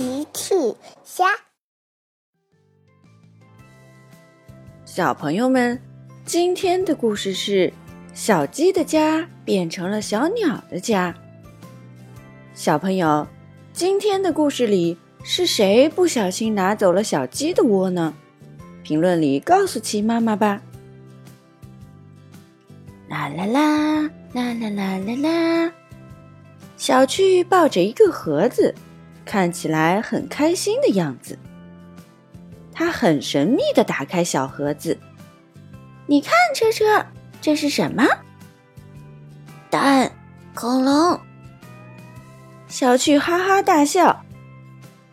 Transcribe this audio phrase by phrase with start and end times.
[0.00, 0.54] 奇趣
[1.04, 1.26] 虾，
[4.86, 5.78] 小朋友们，
[6.24, 7.70] 今天的故事是
[8.14, 11.14] 小鸡的家变成了小鸟的家。
[12.54, 13.28] 小朋友，
[13.74, 18.14] 今天的故事里是谁不小心拿走了小鸡的窝呢？
[18.82, 20.62] 评论里告诉奇妈妈吧。
[23.10, 24.00] 啦啦啦
[24.32, 25.72] 啦啦啦啦啦！
[26.78, 28.74] 小趣抱着一个盒子。
[29.30, 31.38] 看起来很开心的样子。
[32.72, 34.98] 他很神秘的打开小盒子，
[36.06, 37.06] 你看，车车，
[37.40, 38.04] 这是什么？
[39.70, 40.10] 蛋，
[40.52, 41.20] 恐龙。
[42.66, 44.24] 小趣哈哈大笑，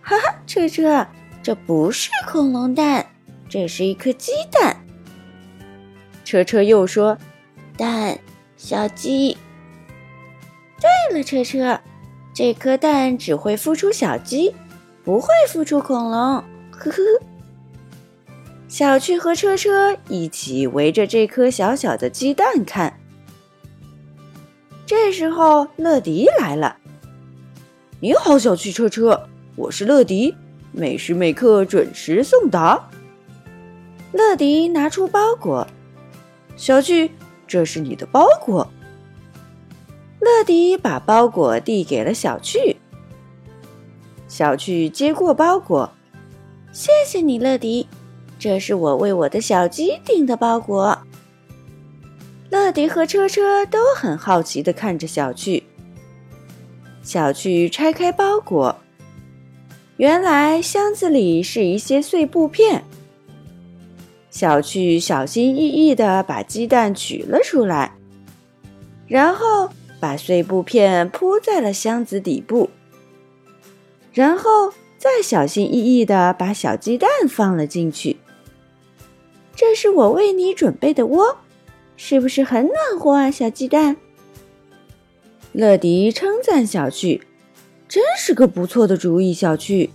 [0.02, 1.06] 哈哈，车车，
[1.44, 3.06] 这不是恐龙蛋，
[3.48, 4.84] 这是一颗鸡蛋。
[6.26, 7.16] 车车又说，
[7.78, 8.18] 蛋，
[8.58, 9.38] 小鸡。
[10.82, 11.80] 对了，车车。
[12.38, 14.54] 这颗蛋只会孵出小鸡，
[15.04, 16.14] 不会孵出恐龙。
[16.70, 17.02] 呵呵。
[18.68, 23.00] 小趣和车车一起围着这颗小小的鸡蛋看。
[24.86, 26.78] 这时候，乐迪来了。
[28.00, 30.36] 你好，小趣车车，我是乐迪，
[30.72, 32.88] 每时每刻准时送达。
[34.12, 35.66] 乐迪拿出包裹，
[36.56, 37.10] 小趣，
[37.48, 38.72] 这是你的包裹。
[40.28, 42.76] 乐迪把包裹递给了小趣，
[44.28, 45.90] 小趣接过包裹，
[46.74, 47.88] 谢谢你，乐迪，
[48.38, 51.00] 这是我为我的小鸡订的包裹。
[52.50, 55.64] 乐迪和车车都很好奇的看着小趣。
[57.02, 58.76] 小趣拆开包裹，
[59.96, 62.84] 原来箱子里是一些碎布片。
[64.30, 67.94] 小趣小心翼翼的把鸡蛋取了出来，
[69.08, 69.70] 然后。
[70.00, 72.70] 把碎布片铺在了箱子底部，
[74.14, 78.18] 然后再小心翼翼地把小鸡蛋放了进去。
[79.56, 81.38] 这是我为你准备的窝，
[81.96, 83.98] 是不是很暖和啊，小鸡蛋？
[85.52, 87.24] 乐迪称赞小趣
[87.90, 89.90] ：“真是个不错的主意，小趣。”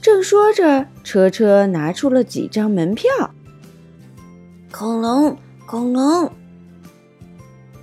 [0.00, 3.10] 正说着，车车拿出了几张门票。
[4.70, 6.30] 恐龙，恐龙。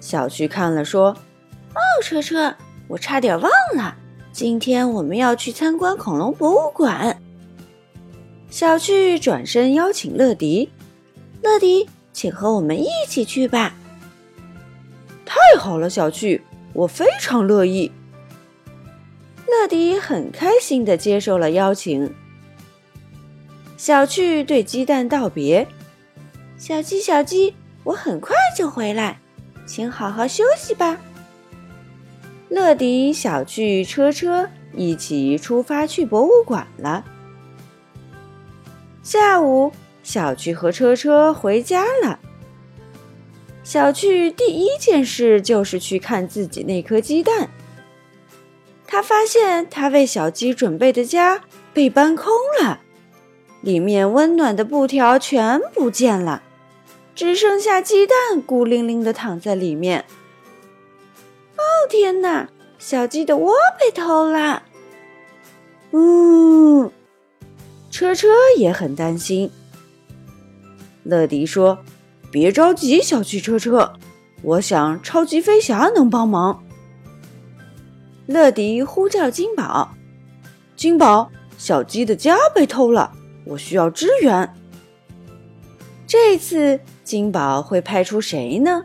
[0.02, 1.12] 小趣看了，说
[1.74, 2.54] ：“哦，车车，
[2.90, 3.96] 我差点忘了，
[4.34, 7.22] 今天我们要去参观恐龙博物馆。”
[8.50, 10.70] 小趣转身邀请乐迪
[11.42, 13.74] ：“乐迪，请和我们一起去吧。”
[15.24, 16.42] 太好了，小趣，
[16.74, 17.90] 我非常乐意。
[19.48, 22.14] 乐迪很开心的接受了邀请。
[23.78, 25.68] 小趣对鸡蛋道别
[26.58, 29.20] ：“小鸡，小鸡，我很快就回来。”
[29.72, 30.98] 请好好休息吧。
[32.50, 37.06] 乐迪、小趣、车车一起出发去博物馆了。
[39.02, 39.72] 下午，
[40.04, 42.20] 小趣和车车回家了。
[43.64, 47.50] 小趣第一件事就是去看自己那颗鸡蛋。
[48.86, 51.40] 他发现他为小鸡准备的家
[51.74, 52.82] 被搬空了，
[53.62, 56.44] 里面温暖的布条全不见了。
[57.22, 60.06] 只剩下鸡蛋孤零零的躺在里面。
[61.56, 62.50] 哦天哪！
[62.80, 64.64] 小鸡的窝被偷了。
[65.92, 66.92] 嗯！
[67.92, 68.28] 车车
[68.58, 69.52] 也很担心。
[71.04, 71.78] 乐迪说
[72.34, 73.94] ：“别着急，小汽车车，
[74.42, 76.64] 我想超级飞侠能帮忙。”
[78.26, 79.92] 乐迪呼叫金宝
[80.76, 83.12] ：“金宝，小鸡的家被偷了，
[83.46, 84.52] 我需要支援。”
[86.12, 86.78] 这次。
[87.06, 88.84] 金宝会派出谁呢？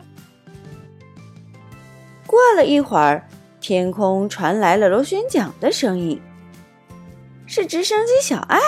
[2.25, 3.27] 过了一会儿，
[3.59, 6.21] 天空传来了螺旋桨的声音，
[7.45, 8.59] 是直升机小爱。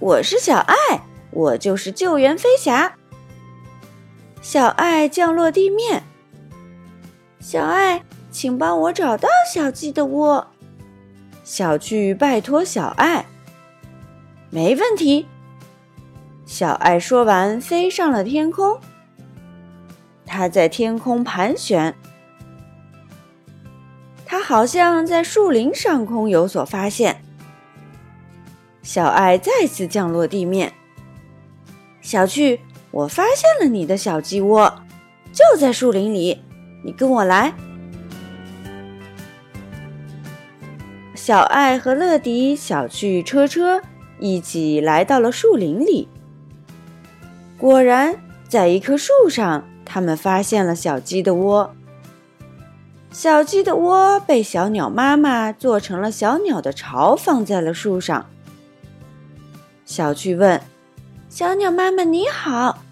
[0.00, 0.76] 我是小爱，
[1.30, 2.96] 我就是救援飞侠。
[4.42, 6.02] 小爱降落地面，
[7.38, 8.02] 小爱，
[8.32, 10.44] 请帮我找到小鸡的窝。
[11.44, 13.26] 小趣拜托小爱，
[14.50, 15.28] 没问题。
[16.46, 18.78] 小爱说完，飞上了天空。
[20.24, 21.92] 它在天空盘旋，
[24.24, 27.20] 它好像在树林上空有所发现。
[28.80, 30.72] 小爱再次降落地面。
[32.00, 32.60] 小趣，
[32.92, 34.72] 我发现了你的小鸡窝，
[35.32, 36.40] 就在树林里，
[36.84, 37.52] 你跟我来。
[41.16, 43.82] 小爱和乐迪、小趣、车车
[44.20, 46.08] 一起来到了树林里。
[47.58, 51.74] 果然，在一棵树上，他们发现了小鸡的窝。
[53.10, 58.26] 小鸡的窝被小鸟妈妈做成了小鸟的巢，放在了树上。
[59.86, 60.60] 小趣问
[61.30, 62.82] ：“小鸟妈妈你好，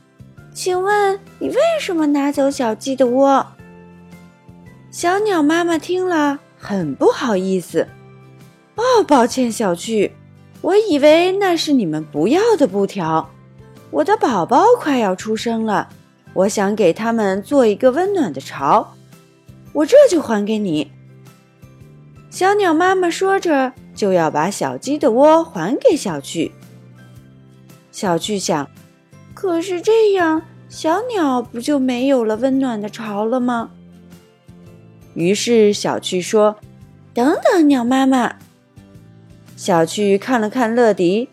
[0.55, 3.47] 请问你为什么拿走小鸡的窝？”
[4.91, 7.89] 小鸟妈妈听了很不好意思
[8.77, 10.13] ：“哦，抱歉，小趣，
[10.63, 13.29] 我以为那是你们不要的布条。
[13.95, 15.89] 我的宝宝快要出生了，
[16.33, 18.95] 我想给他们做一个温暖的巢。”
[19.73, 20.91] 我这就还给你。
[22.29, 26.51] 小鸟妈妈说着，就要把小鸡的窝还给小趣。
[27.93, 28.69] 小趣想，
[29.33, 33.71] 可是这样，小鸟不就没有了温暖的巢了吗？
[35.15, 36.57] 于是小趣说
[37.15, 38.35] ：“等等，鸟妈妈。”
[39.57, 41.29] 小趣看了看乐迪，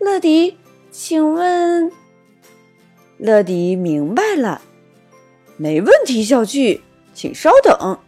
[0.00, 0.56] 乐迪，
[0.96, 1.90] 请问？
[3.18, 4.62] 乐迪明白了，
[5.56, 6.82] 没问题，小趣。
[7.12, 7.98] 请稍等。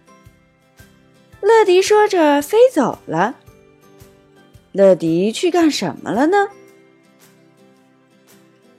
[1.40, 3.34] 乐迪说着飞走了。
[4.70, 6.48] 乐迪去干什么了呢？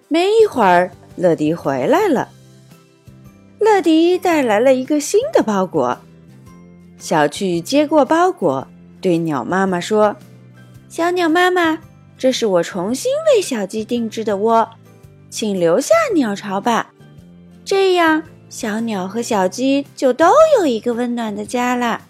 [0.07, 2.29] 没一会儿，乐迪回来了。
[3.59, 5.97] 乐迪带来了一个新的包裹。
[6.97, 8.65] 小趣接过包裹，
[9.01, 10.15] 对鸟妈妈说
[10.87, 11.81] ：“小鸟妈妈，
[12.17, 14.69] 这是我重新为小鸡定制的窝，
[15.29, 16.93] 请留下鸟巢吧。
[17.63, 22.01] 这样。”小鸟和小鸡就都有一个温暖的家了。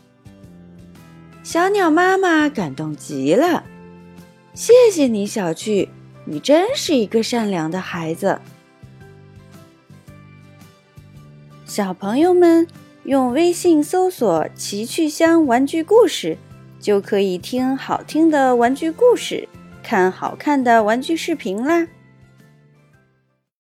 [1.42, 3.63] 小鸟妈妈感动极了，
[4.54, 5.89] 谢谢你，小趣，
[6.25, 8.39] 你真是一个善良的孩子。
[11.65, 12.68] 小朋友们
[13.06, 16.38] 用微信搜索“奇趣箱玩具故事”，
[16.80, 19.50] 就可以听好听的玩具故事，
[19.87, 21.87] 看好看的玩具视频啦。